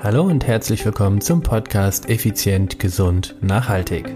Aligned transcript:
Hallo 0.00 0.22
und 0.22 0.46
herzlich 0.46 0.84
willkommen 0.84 1.20
zum 1.20 1.42
Podcast 1.42 2.08
Effizient, 2.08 2.78
Gesund, 2.78 3.34
Nachhaltig. 3.40 4.06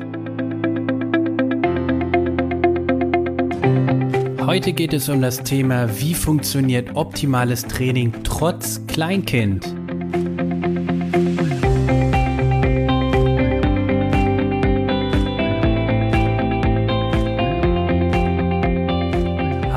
Heute 4.47 4.75
geht 4.75 4.93
es 4.93 5.09
um 5.09 5.21
das 5.21 5.43
Thema, 5.43 5.99
wie 5.99 6.15
funktioniert 6.15 6.95
optimales 6.95 7.65
Training 7.65 8.13
trotz 8.23 8.81
Kleinkind. 8.87 9.75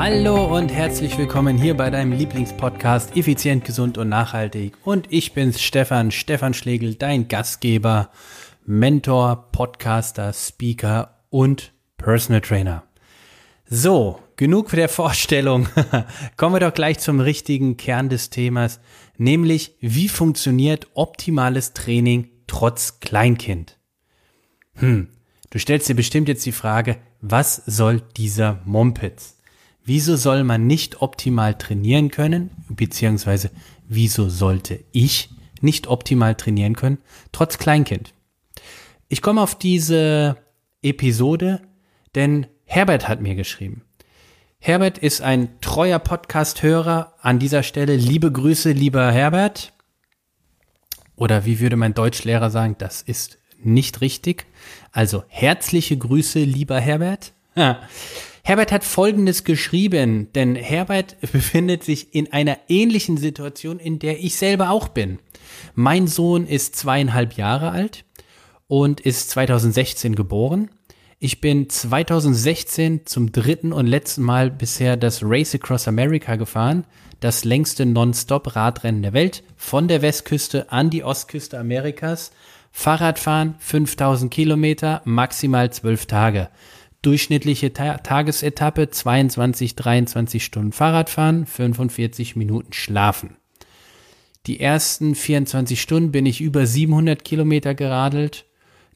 Hallo 0.07 0.55
und 0.55 0.71
herzlich 0.71 1.17
willkommen 1.17 1.57
hier 1.57 1.75
bei 1.75 1.89
deinem 1.89 2.11
Lieblingspodcast 2.11 3.17
Effizient, 3.17 3.65
Gesund 3.65 3.97
und 3.97 4.07
Nachhaltig. 4.07 4.77
Und 4.83 5.07
ich 5.11 5.33
bin's, 5.33 5.59
Stefan, 5.59 6.11
Stefan 6.11 6.53
Schlegel, 6.53 6.93
dein 6.93 7.27
Gastgeber, 7.27 8.11
Mentor, 8.67 9.49
Podcaster, 9.51 10.31
Speaker 10.31 11.23
und 11.31 11.73
Personal 11.97 12.41
Trainer. 12.41 12.83
So, 13.65 14.19
genug 14.35 14.69
der 14.69 14.89
Vorstellung. 14.89 15.67
Kommen 16.37 16.53
wir 16.53 16.59
doch 16.59 16.75
gleich 16.75 16.99
zum 16.99 17.19
richtigen 17.19 17.75
Kern 17.75 18.07
des 18.07 18.29
Themas, 18.29 18.79
nämlich 19.17 19.75
wie 19.81 20.07
funktioniert 20.07 20.85
optimales 20.93 21.73
Training 21.73 22.29
trotz 22.45 22.99
Kleinkind? 22.99 23.79
Hm, 24.75 25.07
du 25.49 25.57
stellst 25.57 25.89
dir 25.89 25.95
bestimmt 25.95 26.27
jetzt 26.27 26.45
die 26.45 26.51
Frage, 26.51 26.97
was 27.21 27.55
soll 27.65 28.01
dieser 28.15 28.61
Mumpitz? 28.65 29.34
Wieso 29.87 30.15
soll 30.15 30.43
man 30.43 30.65
nicht 30.65 31.03
optimal 31.03 31.53
trainieren 31.53 32.09
können, 32.09 32.49
beziehungsweise 32.69 33.51
wieso 33.87 34.29
sollte 34.29 34.83
ich 34.91 35.29
nicht 35.61 35.85
optimal 35.85 36.33
trainieren 36.33 36.75
können, 36.75 36.97
trotz 37.31 37.59
Kleinkind? 37.59 38.15
Ich 39.09 39.21
komme 39.21 39.41
auf 39.41 39.53
diese 39.53 40.37
Episode, 40.81 41.61
denn 42.15 42.47
Herbert 42.63 43.07
hat 43.07 43.21
mir 43.21 43.35
geschrieben. 43.35 43.83
Herbert 44.57 44.97
ist 44.97 45.21
ein 45.21 45.61
treuer 45.61 45.99
Podcast-Hörer. 45.99 47.13
An 47.21 47.37
dieser 47.37 47.61
Stelle 47.61 47.95
liebe 47.95 48.31
Grüße, 48.31 48.71
lieber 48.71 49.11
Herbert. 49.11 49.71
Oder 51.15 51.45
wie 51.45 51.59
würde 51.59 51.75
mein 51.75 51.93
Deutschlehrer 51.93 52.49
sagen, 52.49 52.75
das 52.79 53.03
ist 53.03 53.37
nicht 53.59 54.01
richtig. 54.01 54.47
Also 54.91 55.23
herzliche 55.27 55.95
Grüße, 55.95 56.39
lieber 56.39 56.79
Herbert. 56.79 57.33
Herbert 58.47 58.71
hat 58.71 58.83
Folgendes 58.83 59.43
geschrieben, 59.43 60.31
denn 60.35 60.55
Herbert 60.55 61.19
befindet 61.31 61.83
sich 61.83 62.13
in 62.13 62.31
einer 62.31 62.59
ähnlichen 62.67 63.17
Situation, 63.17 63.79
in 63.79 63.97
der 63.97 64.23
ich 64.23 64.35
selber 64.35 64.69
auch 64.69 64.87
bin. 64.87 65.17
Mein 65.73 66.05
Sohn 66.05 66.45
ist 66.45 66.75
zweieinhalb 66.75 67.37
Jahre 67.37 67.71
alt 67.71 68.05
und 68.67 69.01
ist 69.01 69.31
2016 69.31 70.13
geboren. 70.13 70.69
Ich 71.17 71.41
bin 71.41 71.71
2016 71.71 73.07
zum 73.07 73.31
dritten 73.31 73.73
und 73.73 73.87
letzten 73.87 74.21
Mal 74.21 74.51
bisher 74.51 74.95
das 74.95 75.21
Race 75.23 75.55
Across 75.55 75.87
America 75.87 76.35
gefahren, 76.35 76.85
das 77.21 77.45
längste 77.45 77.87
Non-Stop-Radrennen 77.87 79.01
der 79.01 79.13
Welt, 79.13 79.41
von 79.57 79.87
der 79.87 80.03
Westküste 80.03 80.71
an 80.71 80.91
die 80.91 81.03
Ostküste 81.03 81.57
Amerikas. 81.57 82.31
Fahrradfahren 82.71 83.55
5000 83.57 84.31
Kilometer, 84.31 85.01
maximal 85.03 85.73
12 85.73 86.05
Tage 86.05 86.49
durchschnittliche 87.05 87.73
Ta 87.73 87.97
Tagesetappe 87.97 88.89
22, 88.89 89.75
23 89.75 90.43
Stunden 90.43 90.71
Fahrradfahren, 90.71 91.45
45 91.45 92.35
Minuten 92.35 92.73
schlafen. 92.73 93.37
Die 94.47 94.59
ersten 94.59 95.15
24 95.15 95.81
Stunden 95.81 96.11
bin 96.11 96.25
ich 96.25 96.41
über 96.41 96.65
700 96.65 97.23
Kilometer 97.23 97.73
geradelt. 97.73 98.45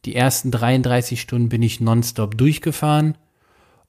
Die 0.05 0.15
ersten 0.15 0.51
33 0.51 1.19
Stunden 1.19 1.49
bin 1.49 1.61
ich 1.61 1.79
nonstop 1.79 2.37
durchgefahren. 2.37 3.17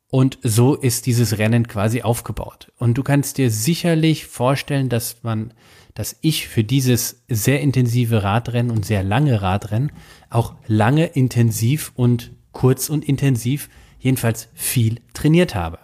Und 0.08 0.38
so 0.42 0.74
ist 0.74 1.06
dieses 1.06 1.38
Rennen 1.38 1.68
quasi 1.68 2.02
aufgebaut. 2.02 2.72
Und 2.78 2.98
du 2.98 3.02
kannst 3.02 3.38
dir 3.38 3.50
sicherlich 3.50 4.26
vorstellen, 4.26 4.88
dass 4.88 5.22
man, 5.22 5.52
dass 5.94 6.16
ich 6.20 6.48
für 6.48 6.64
dieses 6.64 7.22
sehr 7.28 7.60
intensive 7.60 8.24
Radrennen 8.24 8.72
und 8.72 8.84
sehr 8.84 9.04
lange 9.04 9.40
Radrennen 9.40 9.92
auch 10.28 10.54
lange 10.66 11.06
intensiv 11.06 11.92
und 11.94 12.32
kurz 12.50 12.88
und 12.88 13.04
intensiv 13.04 13.68
jedenfalls 14.00 14.48
viel 14.54 15.00
trainiert 15.14 15.54
habe. 15.54 15.78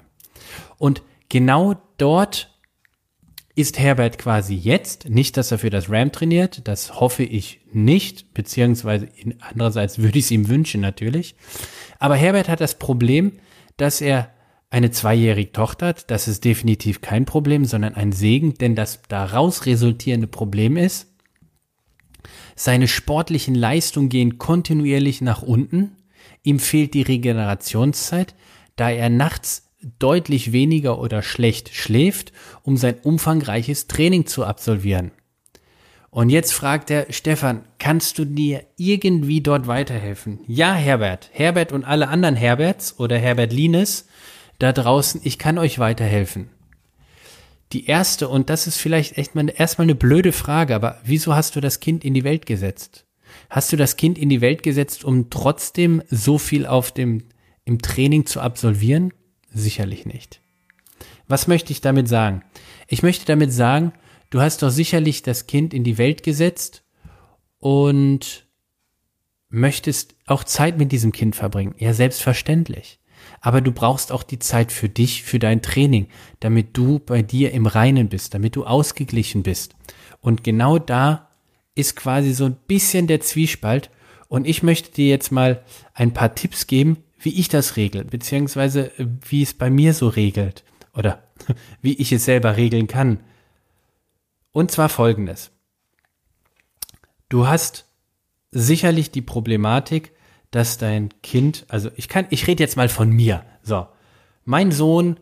Und 0.78 1.02
genau 1.28 1.76
dort 1.98 2.50
ist 3.54 3.78
Herbert 3.78 4.18
quasi 4.18 4.54
jetzt, 4.54 5.08
nicht, 5.08 5.36
dass 5.38 5.50
er 5.50 5.58
für 5.58 5.70
das 5.70 5.90
Ram 5.90 6.12
trainiert, 6.12 6.68
das 6.68 7.00
hoffe 7.00 7.22
ich 7.22 7.60
nicht, 7.72 8.34
beziehungsweise 8.34 9.08
andererseits 9.40 9.98
würde 9.98 10.18
ich 10.18 10.26
es 10.26 10.30
ihm 10.30 10.48
wünschen 10.48 10.82
natürlich. 10.82 11.36
Aber 11.98 12.16
Herbert 12.16 12.50
hat 12.50 12.60
das 12.60 12.78
Problem, 12.78 13.32
dass 13.78 14.02
er 14.02 14.30
eine 14.68 14.90
zweijährige 14.90 15.52
Tochter 15.52 15.86
hat. 15.86 16.10
Das 16.10 16.28
ist 16.28 16.44
definitiv 16.44 17.00
kein 17.00 17.24
Problem, 17.24 17.64
sondern 17.64 17.94
ein 17.94 18.12
Segen, 18.12 18.54
denn 18.54 18.74
das 18.74 19.00
daraus 19.08 19.64
resultierende 19.64 20.26
Problem 20.26 20.76
ist, 20.76 21.08
seine 22.56 22.88
sportlichen 22.88 23.54
Leistungen 23.54 24.10
gehen 24.10 24.38
kontinuierlich 24.38 25.22
nach 25.22 25.42
unten 25.42 25.95
Ihm 26.46 26.60
fehlt 26.60 26.94
die 26.94 27.02
Regenerationszeit, 27.02 28.36
da 28.76 28.88
er 28.88 29.10
nachts 29.10 29.72
deutlich 29.98 30.52
weniger 30.52 31.00
oder 31.00 31.20
schlecht 31.22 31.74
schläft, 31.74 32.32
um 32.62 32.76
sein 32.76 33.00
umfangreiches 33.02 33.88
Training 33.88 34.26
zu 34.26 34.44
absolvieren. 34.44 35.10
Und 36.08 36.30
jetzt 36.30 36.52
fragt 36.52 36.92
er, 36.92 37.12
Stefan, 37.12 37.64
kannst 37.80 38.18
du 38.18 38.24
dir 38.24 38.62
irgendwie 38.76 39.40
dort 39.40 39.66
weiterhelfen? 39.66 40.38
Ja, 40.46 40.72
Herbert. 40.72 41.30
Herbert 41.32 41.72
und 41.72 41.82
alle 41.82 42.06
anderen 42.06 42.36
Herberts 42.36 43.00
oder 43.00 43.18
Herbert 43.18 43.52
Lines 43.52 44.06
da 44.60 44.72
draußen, 44.72 45.22
ich 45.24 45.38
kann 45.38 45.58
euch 45.58 45.80
weiterhelfen. 45.80 46.50
Die 47.72 47.86
erste, 47.86 48.28
und 48.28 48.50
das 48.50 48.68
ist 48.68 48.76
vielleicht 48.76 49.18
echt 49.18 49.34
mal 49.34 49.52
erstmal 49.52 49.86
eine 49.86 49.96
blöde 49.96 50.30
Frage, 50.30 50.76
aber 50.76 51.00
wieso 51.02 51.34
hast 51.34 51.56
du 51.56 51.60
das 51.60 51.80
Kind 51.80 52.04
in 52.04 52.14
die 52.14 52.22
Welt 52.22 52.46
gesetzt? 52.46 53.05
Hast 53.50 53.72
du 53.72 53.76
das 53.76 53.96
Kind 53.96 54.18
in 54.18 54.28
die 54.28 54.40
Welt 54.40 54.62
gesetzt, 54.62 55.04
um 55.04 55.30
trotzdem 55.30 56.02
so 56.08 56.38
viel 56.38 56.66
auf 56.66 56.92
dem, 56.92 57.24
im 57.64 57.80
Training 57.80 58.26
zu 58.26 58.40
absolvieren? 58.40 59.12
Sicherlich 59.52 60.06
nicht. 60.06 60.40
Was 61.28 61.46
möchte 61.46 61.72
ich 61.72 61.80
damit 61.80 62.08
sagen? 62.08 62.42
Ich 62.88 63.02
möchte 63.02 63.26
damit 63.26 63.52
sagen, 63.52 63.92
du 64.30 64.40
hast 64.40 64.62
doch 64.62 64.70
sicherlich 64.70 65.22
das 65.22 65.46
Kind 65.46 65.74
in 65.74 65.84
die 65.84 65.98
Welt 65.98 66.22
gesetzt 66.22 66.84
und 67.58 68.46
möchtest 69.48 70.14
auch 70.26 70.44
Zeit 70.44 70.78
mit 70.78 70.92
diesem 70.92 71.12
Kind 71.12 71.36
verbringen. 71.36 71.74
Ja, 71.78 71.92
selbstverständlich. 71.94 73.00
Aber 73.40 73.60
du 73.60 73.72
brauchst 73.72 74.12
auch 74.12 74.22
die 74.22 74.38
Zeit 74.38 74.72
für 74.72 74.88
dich, 74.88 75.22
für 75.22 75.38
dein 75.38 75.62
Training, 75.62 76.08
damit 76.40 76.76
du 76.76 76.98
bei 76.98 77.22
dir 77.22 77.52
im 77.52 77.66
Reinen 77.66 78.08
bist, 78.08 78.34
damit 78.34 78.56
du 78.56 78.64
ausgeglichen 78.64 79.42
bist. 79.42 79.74
Und 80.20 80.44
genau 80.44 80.78
da 80.78 81.25
ist 81.76 81.94
quasi 81.94 82.34
so 82.34 82.46
ein 82.46 82.56
bisschen 82.66 83.06
der 83.06 83.20
Zwiespalt. 83.20 83.90
Und 84.26 84.48
ich 84.48 84.64
möchte 84.64 84.90
dir 84.90 85.06
jetzt 85.06 85.30
mal 85.30 85.62
ein 85.94 86.12
paar 86.12 86.34
Tipps 86.34 86.66
geben, 86.66 87.04
wie 87.20 87.38
ich 87.38 87.48
das 87.48 87.76
regel, 87.76 88.04
beziehungsweise 88.04 88.98
äh, 88.98 89.06
wie 89.28 89.42
es 89.42 89.54
bei 89.54 89.70
mir 89.70 89.94
so 89.94 90.08
regelt 90.08 90.64
oder 90.94 91.22
wie 91.82 91.94
ich 91.94 92.10
es 92.10 92.24
selber 92.24 92.56
regeln 92.56 92.88
kann. 92.88 93.20
Und 94.50 94.70
zwar 94.72 94.88
folgendes. 94.88 95.52
Du 97.28 97.46
hast 97.46 97.86
sicherlich 98.50 99.10
die 99.10 99.22
Problematik, 99.22 100.12
dass 100.50 100.78
dein 100.78 101.10
Kind, 101.22 101.66
also 101.68 101.90
ich 101.96 102.08
kann, 102.08 102.26
ich 102.30 102.46
rede 102.46 102.62
jetzt 102.62 102.76
mal 102.76 102.88
von 102.88 103.10
mir. 103.10 103.44
So, 103.62 103.86
mein 104.44 104.72
Sohn 104.72 105.18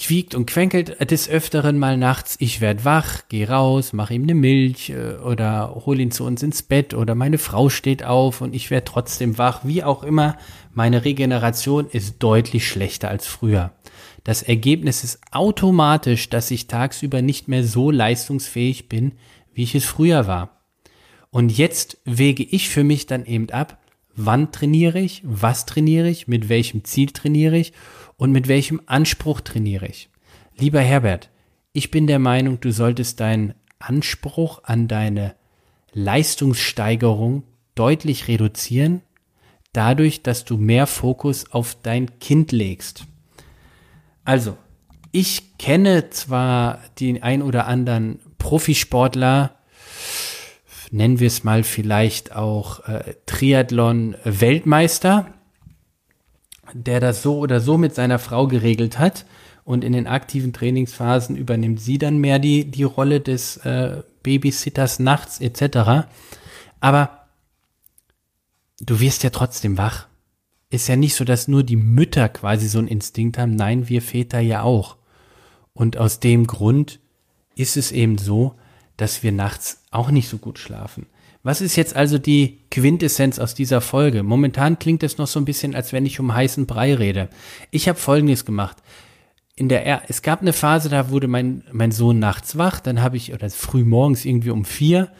quiekt 0.00 0.34
und 0.34 0.46
quenkelt 0.46 1.10
des 1.10 1.28
Öfteren 1.28 1.78
mal 1.78 1.96
nachts. 1.96 2.36
Ich 2.38 2.60
werd 2.60 2.84
wach, 2.84 3.20
geh 3.28 3.44
raus, 3.44 3.92
mach 3.92 4.10
ihm 4.10 4.24
ne 4.24 4.34
Milch 4.34 4.90
äh, 4.90 5.16
oder 5.16 5.82
hol 5.84 6.00
ihn 6.00 6.10
zu 6.10 6.24
uns 6.24 6.42
ins 6.42 6.62
Bett 6.62 6.94
oder 6.94 7.14
meine 7.14 7.38
Frau 7.38 7.68
steht 7.68 8.02
auf 8.02 8.40
und 8.40 8.54
ich 8.54 8.70
werd 8.70 8.88
trotzdem 8.88 9.36
wach. 9.36 9.60
Wie 9.64 9.84
auch 9.84 10.02
immer, 10.02 10.36
meine 10.72 11.04
Regeneration 11.04 11.86
ist 11.86 12.16
deutlich 12.18 12.66
schlechter 12.66 13.10
als 13.10 13.26
früher. 13.26 13.72
Das 14.24 14.42
Ergebnis 14.42 15.04
ist 15.04 15.20
automatisch, 15.32 16.30
dass 16.30 16.50
ich 16.50 16.66
tagsüber 16.66 17.20
nicht 17.20 17.48
mehr 17.48 17.64
so 17.64 17.90
leistungsfähig 17.90 18.88
bin, 18.88 19.12
wie 19.52 19.64
ich 19.64 19.74
es 19.74 19.84
früher 19.84 20.26
war. 20.26 20.62
Und 21.30 21.56
jetzt 21.56 21.98
wege 22.04 22.42
ich 22.42 22.70
für 22.70 22.84
mich 22.84 23.06
dann 23.06 23.26
eben 23.26 23.50
ab, 23.50 23.78
wann 24.16 24.50
trainiere 24.50 24.98
ich, 24.98 25.22
was 25.24 25.66
trainiere 25.66 26.08
ich, 26.08 26.26
mit 26.26 26.48
welchem 26.48 26.84
Ziel 26.84 27.10
trainiere 27.10 27.58
ich 27.58 27.72
und 28.20 28.30
mit 28.32 28.48
welchem 28.48 28.82
Anspruch 28.84 29.40
trainiere 29.40 29.86
ich? 29.86 30.10
Lieber 30.58 30.82
Herbert, 30.82 31.30
ich 31.72 31.90
bin 31.90 32.06
der 32.06 32.18
Meinung, 32.18 32.60
du 32.60 32.70
solltest 32.70 33.18
deinen 33.18 33.54
Anspruch 33.78 34.62
an 34.64 34.88
deine 34.88 35.34
Leistungssteigerung 35.94 37.44
deutlich 37.74 38.28
reduzieren, 38.28 39.00
dadurch, 39.72 40.22
dass 40.22 40.44
du 40.44 40.58
mehr 40.58 40.86
Fokus 40.86 41.50
auf 41.50 41.78
dein 41.82 42.18
Kind 42.18 42.52
legst. 42.52 43.06
Also, 44.22 44.58
ich 45.12 45.56
kenne 45.56 46.10
zwar 46.10 46.80
den 47.00 47.22
ein 47.22 47.40
oder 47.40 47.66
anderen 47.66 48.20
Profisportler, 48.36 49.56
nennen 50.90 51.20
wir 51.20 51.28
es 51.28 51.42
mal 51.42 51.62
vielleicht 51.62 52.36
auch 52.36 52.86
äh, 52.86 53.14
Triathlon-Weltmeister, 53.24 55.39
der 56.74 57.00
das 57.00 57.22
so 57.22 57.38
oder 57.38 57.60
so 57.60 57.78
mit 57.78 57.94
seiner 57.94 58.18
Frau 58.18 58.46
geregelt 58.46 58.98
hat. 58.98 59.26
Und 59.64 59.84
in 59.84 59.92
den 59.92 60.06
aktiven 60.06 60.52
Trainingsphasen 60.52 61.36
übernimmt 61.36 61.80
sie 61.80 61.98
dann 61.98 62.18
mehr 62.18 62.38
die, 62.38 62.64
die 62.64 62.82
Rolle 62.82 63.20
des 63.20 63.58
äh, 63.58 64.02
Babysitters 64.22 64.98
nachts 64.98 65.40
etc. 65.40 66.08
Aber 66.80 67.26
du 68.80 69.00
wirst 69.00 69.22
ja 69.22 69.30
trotzdem 69.30 69.78
wach. 69.78 70.08
Ist 70.70 70.88
ja 70.88 70.96
nicht 70.96 71.14
so, 71.14 71.24
dass 71.24 71.48
nur 71.48 71.62
die 71.62 71.76
Mütter 71.76 72.28
quasi 72.28 72.68
so 72.68 72.78
einen 72.78 72.88
Instinkt 72.88 73.38
haben. 73.38 73.54
Nein, 73.54 73.88
wir 73.88 74.02
Väter 74.02 74.40
ja 74.40 74.62
auch. 74.62 74.96
Und 75.72 75.96
aus 75.96 76.20
dem 76.20 76.46
Grund 76.46 77.00
ist 77.54 77.76
es 77.76 77.92
eben 77.92 78.18
so, 78.18 78.54
dass 78.96 79.22
wir 79.22 79.32
nachts 79.32 79.82
auch 79.90 80.10
nicht 80.10 80.28
so 80.28 80.38
gut 80.38 80.58
schlafen. 80.58 81.06
Was 81.42 81.62
ist 81.62 81.76
jetzt 81.76 81.96
also 81.96 82.18
die 82.18 82.58
Quintessenz 82.70 83.38
aus 83.38 83.54
dieser 83.54 83.80
Folge? 83.80 84.22
Momentan 84.22 84.78
klingt 84.78 85.02
es 85.02 85.16
noch 85.16 85.26
so 85.26 85.40
ein 85.40 85.46
bisschen, 85.46 85.74
als 85.74 85.92
wenn 85.92 86.04
ich 86.04 86.20
um 86.20 86.34
heißen 86.34 86.66
Brei 86.66 86.94
rede. 86.94 87.30
Ich 87.70 87.88
habe 87.88 87.98
Folgendes 87.98 88.44
gemacht. 88.44 88.76
In 89.56 89.68
der 89.68 89.86
er 89.86 90.02
es 90.08 90.22
gab 90.22 90.42
eine 90.42 90.52
Phase, 90.52 90.88
da 90.88 91.10
wurde 91.10 91.28
mein, 91.28 91.64
mein 91.72 91.92
Sohn 91.92 92.18
nachts 92.18 92.56
wach, 92.58 92.80
dann 92.80 93.02
habe 93.02 93.16
ich, 93.16 93.32
oder 93.32 93.48
früh 93.50 93.84
morgens 93.84 94.24
irgendwie 94.24 94.50
um 94.50 94.64
vier, 94.64 95.10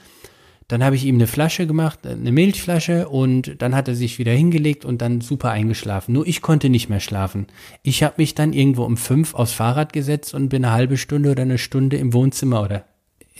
dann 0.68 0.84
habe 0.84 0.94
ich 0.94 1.04
ihm 1.04 1.16
eine 1.16 1.26
Flasche 1.26 1.66
gemacht, 1.66 2.06
eine 2.06 2.32
Milchflasche 2.32 3.08
und 3.08 3.60
dann 3.60 3.74
hat 3.74 3.88
er 3.88 3.96
sich 3.96 4.18
wieder 4.18 4.32
hingelegt 4.32 4.84
und 4.84 5.02
dann 5.02 5.20
super 5.20 5.50
eingeschlafen. 5.50 6.12
Nur 6.12 6.26
ich 6.26 6.42
konnte 6.42 6.68
nicht 6.70 6.88
mehr 6.88 7.00
schlafen. 7.00 7.48
Ich 7.82 8.02
habe 8.02 8.14
mich 8.18 8.34
dann 8.34 8.52
irgendwo 8.52 8.84
um 8.84 8.96
fünf 8.96 9.34
aufs 9.34 9.52
Fahrrad 9.52 9.92
gesetzt 9.92 10.32
und 10.32 10.48
bin 10.48 10.64
eine 10.64 10.72
halbe 10.72 10.96
Stunde 10.96 11.32
oder 11.32 11.42
eine 11.42 11.58
Stunde 11.58 11.96
im 11.96 12.12
Wohnzimmer 12.12 12.62
oder 12.62 12.84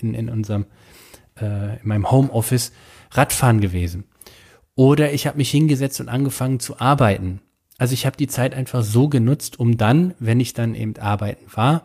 in, 0.01 0.15
in 0.15 0.29
unserem, 0.29 0.67
äh, 1.41 1.81
in 1.81 1.89
meinem 1.89 2.11
Homeoffice 2.11 2.73
Radfahren 3.13 3.61
gewesen. 3.61 4.05
Oder 4.75 5.13
ich 5.13 5.27
habe 5.27 5.39
mich 5.39 5.51
hingesetzt 5.51 6.01
und 6.01 6.09
angefangen 6.09 6.61
zu 6.61 6.81
arbeiten. 6.81 7.41
Also 7.79 7.95
ich 7.95 8.07
habe 8.07 8.17
die 8.17 8.29
Zeit 8.29 8.55
einfach 8.55 8.83
so 8.83 9.09
genutzt, 9.09 9.59
um 9.59 9.77
dann, 9.77 10.15
wenn 10.19 10.41
ich 10.41 10.55
dann 10.55 10.75
eben 10.75 10.97
arbeiten 10.99 11.47
war, 11.55 11.83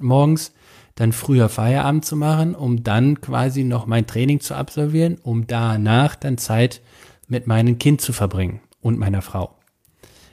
morgens, 0.00 0.52
dann 0.96 1.12
früher 1.12 1.48
Feierabend 1.48 2.04
zu 2.04 2.16
machen, 2.16 2.54
um 2.54 2.82
dann 2.82 3.20
quasi 3.20 3.64
noch 3.64 3.86
mein 3.86 4.06
Training 4.06 4.40
zu 4.40 4.54
absolvieren, 4.54 5.18
um 5.22 5.46
danach 5.46 6.16
dann 6.16 6.38
Zeit 6.38 6.80
mit 7.28 7.46
meinem 7.46 7.78
Kind 7.78 8.00
zu 8.00 8.12
verbringen 8.12 8.60
und 8.80 8.98
meiner 8.98 9.22
Frau. 9.22 9.54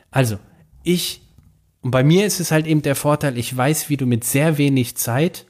Also, 0.10 0.38
ich, 0.84 1.22
und 1.82 1.92
bei 1.92 2.04
mir 2.04 2.26
ist 2.26 2.40
es 2.40 2.52
halt 2.52 2.66
eben 2.66 2.82
der 2.82 2.96
Vorteil, 2.96 3.38
ich 3.38 3.56
weiß, 3.56 3.90
wie 3.90 3.98
du 3.98 4.06
mit 4.06 4.24
sehr 4.24 4.58
wenig 4.58 4.96
Zeit 4.96 5.46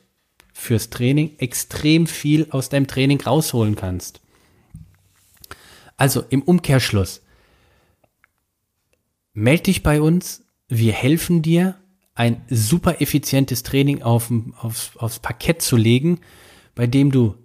fürs 0.53 0.89
Training 0.89 1.37
extrem 1.39 2.07
viel 2.07 2.47
aus 2.51 2.69
deinem 2.69 2.87
Training 2.87 3.19
rausholen 3.19 3.75
kannst. 3.75 4.21
Also 5.97 6.23
im 6.29 6.41
Umkehrschluss, 6.41 7.21
melde 9.33 9.63
dich 9.63 9.83
bei 9.83 10.01
uns, 10.01 10.45
wir 10.67 10.93
helfen 10.93 11.41
dir, 11.41 11.79
ein 12.15 12.43
super 12.47 13.01
effizientes 13.01 13.63
Training 13.63 14.03
auf, 14.03 14.31
aufs, 14.59 14.95
aufs 14.97 15.19
Parkett 15.19 15.61
zu 15.63 15.77
legen, 15.77 16.19
bei 16.75 16.85
dem 16.85 17.11
du 17.11 17.35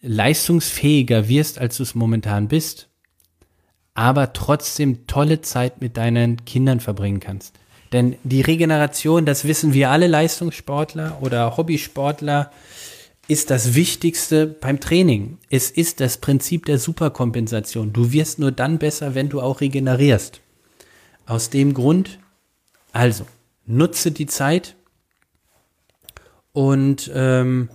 leistungsfähiger 0.00 1.28
wirst, 1.28 1.58
als 1.58 1.76
du 1.76 1.82
es 1.82 1.94
momentan 1.94 2.48
bist, 2.48 2.88
aber 3.94 4.32
trotzdem 4.32 5.06
tolle 5.06 5.42
Zeit 5.42 5.80
mit 5.80 5.96
deinen 5.96 6.44
Kindern 6.44 6.80
verbringen 6.80 7.20
kannst. 7.20 7.58
Denn 7.92 8.16
die 8.24 8.40
Regeneration, 8.40 9.26
das 9.26 9.44
wissen 9.44 9.72
wir 9.72 9.90
alle 9.90 10.06
Leistungssportler 10.06 11.18
oder 11.20 11.56
Hobbysportler, 11.56 12.50
ist 13.28 13.50
das 13.50 13.74
Wichtigste 13.74 14.46
beim 14.46 14.80
Training. 14.80 15.38
Es 15.50 15.70
ist 15.70 16.00
das 16.00 16.18
Prinzip 16.18 16.66
der 16.66 16.78
Superkompensation. 16.78 17.92
Du 17.92 18.12
wirst 18.12 18.38
nur 18.38 18.52
dann 18.52 18.78
besser, 18.78 19.14
wenn 19.14 19.28
du 19.28 19.40
auch 19.40 19.60
regenerierst. 19.60 20.40
Aus 21.26 21.50
dem 21.50 21.74
Grund, 21.74 22.18
also, 22.92 23.26
nutze 23.66 24.12
die 24.12 24.26
Zeit 24.26 24.76
und 26.52 27.10
ähm, 27.14 27.68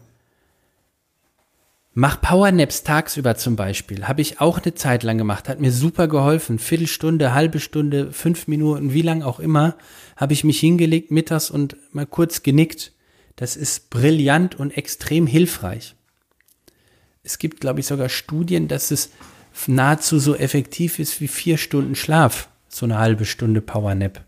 Mach 1.93 2.21
Powernaps 2.21 2.83
tagsüber 2.83 3.35
zum 3.35 3.57
Beispiel. 3.57 4.07
Habe 4.07 4.21
ich 4.21 4.39
auch 4.39 4.59
eine 4.59 4.73
Zeit 4.73 5.03
lang 5.03 5.17
gemacht. 5.17 5.49
Hat 5.49 5.59
mir 5.59 5.73
super 5.73 6.07
geholfen. 6.07 6.57
Viertelstunde, 6.57 7.33
halbe 7.33 7.59
Stunde, 7.59 8.13
fünf 8.13 8.47
Minuten, 8.47 8.93
wie 8.93 9.01
lang 9.01 9.23
auch 9.23 9.41
immer, 9.41 9.75
habe 10.15 10.31
ich 10.31 10.45
mich 10.45 10.59
hingelegt 10.61 11.11
mittags 11.11 11.49
und 11.49 11.75
mal 11.91 12.05
kurz 12.05 12.43
genickt. 12.43 12.93
Das 13.35 13.57
ist 13.57 13.89
brillant 13.89 14.55
und 14.55 14.71
extrem 14.71 15.27
hilfreich. 15.27 15.95
Es 17.23 17.39
gibt, 17.39 17.59
glaube 17.59 17.81
ich, 17.81 17.87
sogar 17.87 18.07
Studien, 18.07 18.69
dass 18.69 18.91
es 18.91 19.11
nahezu 19.67 20.17
so 20.17 20.33
effektiv 20.35 20.97
ist 20.97 21.19
wie 21.19 21.27
vier 21.27 21.57
Stunden 21.57 21.95
Schlaf. 21.95 22.47
So 22.69 22.85
eine 22.85 22.99
halbe 22.99 23.25
Stunde 23.25 23.59
Powernap. 23.59 24.23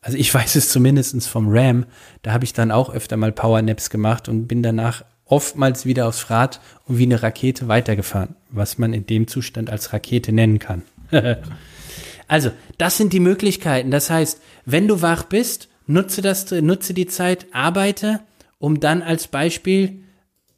Also 0.00 0.16
ich 0.16 0.32
weiß 0.34 0.54
es 0.54 0.68
zumindestens 0.68 1.26
vom 1.26 1.48
RAM. 1.48 1.86
Da 2.22 2.32
habe 2.32 2.44
ich 2.44 2.52
dann 2.52 2.70
auch 2.70 2.94
öfter 2.94 3.16
mal 3.16 3.32
Powernaps 3.32 3.90
gemacht 3.90 4.28
und 4.28 4.46
bin 4.46 4.62
danach 4.62 5.04
oftmals 5.26 5.86
wieder 5.86 6.06
aufs 6.06 6.30
Rad 6.30 6.60
und 6.86 6.98
wie 6.98 7.04
eine 7.04 7.22
Rakete 7.22 7.68
weitergefahren, 7.68 8.36
was 8.50 8.78
man 8.78 8.92
in 8.92 9.06
dem 9.06 9.26
Zustand 9.26 9.70
als 9.70 9.92
Rakete 9.92 10.32
nennen 10.32 10.58
kann. 10.58 10.82
also, 12.28 12.50
das 12.78 12.96
sind 12.96 13.12
die 13.12 13.20
Möglichkeiten. 13.20 13.90
Das 13.90 14.10
heißt, 14.10 14.40
wenn 14.64 14.88
du 14.88 15.02
wach 15.02 15.24
bist, 15.24 15.68
nutze 15.86 16.22
das, 16.22 16.50
nutze 16.50 16.94
die 16.94 17.06
Zeit, 17.06 17.46
arbeite, 17.52 18.20
um 18.58 18.80
dann 18.80 19.02
als 19.02 19.26
Beispiel 19.26 20.04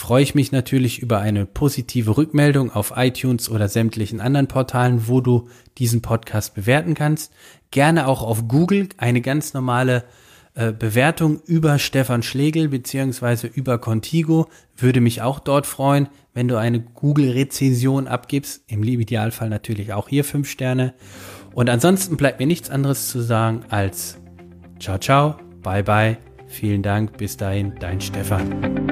freue 0.00 0.22
ich 0.22 0.34
mich 0.34 0.50
natürlich 0.50 1.00
über 1.00 1.20
eine 1.20 1.44
positive 1.44 2.16
Rückmeldung 2.16 2.72
auf 2.72 2.94
iTunes 2.96 3.50
oder 3.50 3.68
sämtlichen 3.68 4.20
anderen 4.20 4.48
Portalen, 4.48 5.06
wo 5.08 5.20
du 5.20 5.48
diesen 5.76 6.00
Podcast 6.00 6.54
bewerten 6.54 6.94
kannst. 6.94 7.32
Gerne 7.70 8.08
auch 8.08 8.22
auf 8.22 8.48
Google 8.48 8.88
eine 8.96 9.20
ganz 9.20 9.52
normale 9.52 10.04
äh, 10.54 10.72
Bewertung 10.72 11.40
über 11.44 11.78
Stefan 11.78 12.22
Schlegel 12.22 12.68
beziehungsweise 12.68 13.46
über 13.46 13.78
Contigo. 13.78 14.48
Würde 14.74 15.02
mich 15.02 15.20
auch 15.20 15.38
dort 15.38 15.66
freuen, 15.66 16.08
wenn 16.32 16.48
du 16.48 16.56
eine 16.56 16.80
Google-Rezension 16.80 18.08
abgibst. 18.08 18.64
Im 18.68 18.82
Idealfall 18.82 19.50
natürlich 19.50 19.92
auch 19.92 20.08
hier 20.08 20.24
fünf 20.24 20.48
Sterne. 20.48 20.94
Und 21.52 21.68
ansonsten 21.68 22.16
bleibt 22.16 22.40
mir 22.40 22.46
nichts 22.46 22.70
anderes 22.70 23.10
zu 23.10 23.20
sagen 23.20 23.64
als 23.68 24.16
ciao, 24.78 24.98
ciao, 24.98 25.36
bye, 25.62 25.84
bye. 25.84 26.16
Vielen 26.46 26.82
Dank. 26.82 27.18
Bis 27.18 27.36
dahin, 27.36 27.74
dein 27.78 28.00
Stefan. 28.00 28.89